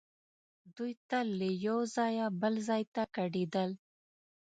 [0.75, 3.69] دوی تل له یو ځایه بل ځای ته کډېدل.